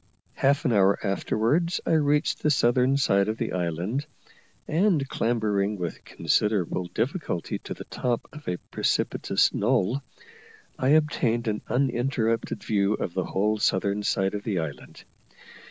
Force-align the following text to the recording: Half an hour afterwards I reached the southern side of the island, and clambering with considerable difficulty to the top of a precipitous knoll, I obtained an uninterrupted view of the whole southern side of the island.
Half 0.33 0.65
an 0.65 0.73
hour 0.73 0.97
afterwards 1.05 1.79
I 1.85 1.91
reached 1.91 2.41
the 2.41 2.49
southern 2.49 2.97
side 2.97 3.27
of 3.27 3.37
the 3.37 3.51
island, 3.53 4.07
and 4.67 5.07
clambering 5.07 5.77
with 5.77 6.03
considerable 6.03 6.85
difficulty 6.87 7.59
to 7.59 7.75
the 7.75 7.83
top 7.83 8.27
of 8.33 8.47
a 8.47 8.57
precipitous 8.71 9.53
knoll, 9.53 10.01
I 10.79 10.87
obtained 10.87 11.47
an 11.47 11.61
uninterrupted 11.67 12.63
view 12.63 12.95
of 12.95 13.13
the 13.13 13.25
whole 13.25 13.59
southern 13.59 14.01
side 14.01 14.33
of 14.33 14.43
the 14.43 14.57
island. 14.57 15.03